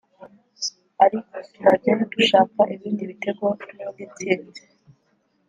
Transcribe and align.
ariko 1.03 1.35
turajyayo 1.53 2.03
dushaka 2.13 2.61
ibindi 2.73 3.03
bitego 3.11 3.45
n’indi 3.73 4.03
ntsinzi 4.11 4.61